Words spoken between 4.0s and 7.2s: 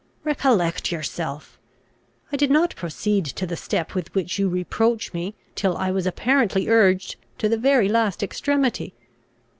which you reproach me, till I was apparently urged